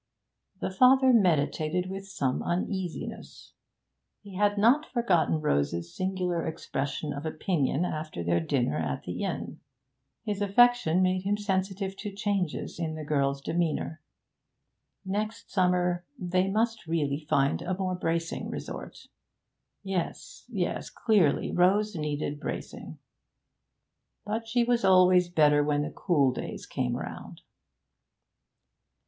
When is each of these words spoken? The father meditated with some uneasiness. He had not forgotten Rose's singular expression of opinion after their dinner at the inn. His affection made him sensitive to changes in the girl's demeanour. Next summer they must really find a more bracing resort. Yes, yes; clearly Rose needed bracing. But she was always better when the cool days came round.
The 0.61 0.71
father 0.71 1.13
meditated 1.13 1.87
with 1.87 2.07
some 2.07 2.41
uneasiness. 2.41 3.53
He 4.23 4.33
had 4.33 4.57
not 4.57 4.83
forgotten 4.87 5.41
Rose's 5.41 5.95
singular 5.95 6.43
expression 6.47 7.13
of 7.13 7.23
opinion 7.23 7.85
after 7.85 8.23
their 8.23 8.39
dinner 8.39 8.77
at 8.77 9.03
the 9.03 9.21
inn. 9.23 9.59
His 10.23 10.41
affection 10.41 11.03
made 11.03 11.21
him 11.21 11.37
sensitive 11.37 11.95
to 11.97 12.11
changes 12.11 12.79
in 12.79 12.95
the 12.95 13.03
girl's 13.03 13.41
demeanour. 13.41 14.01
Next 15.05 15.51
summer 15.51 16.03
they 16.17 16.49
must 16.49 16.87
really 16.87 17.19
find 17.19 17.61
a 17.61 17.77
more 17.77 17.93
bracing 17.93 18.49
resort. 18.49 19.05
Yes, 19.83 20.45
yes; 20.49 20.89
clearly 20.89 21.51
Rose 21.51 21.95
needed 21.95 22.39
bracing. 22.39 22.97
But 24.25 24.47
she 24.47 24.63
was 24.63 24.83
always 24.83 25.29
better 25.29 25.63
when 25.63 25.83
the 25.83 25.91
cool 25.91 26.31
days 26.33 26.65
came 26.65 26.95
round. 26.97 27.41